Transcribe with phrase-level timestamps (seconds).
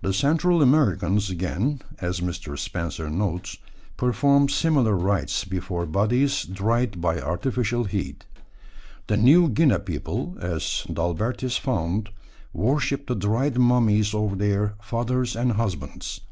[0.00, 2.58] The Central Americans, again, as Mr.
[2.58, 3.58] Spencer notes,
[3.98, 8.24] performed similar rites before bodies dried by artificial heat.
[9.06, 12.08] The New Guinea people, as D'Albertis found,
[12.54, 16.22] worship the dried mummies of their fathers and husbands.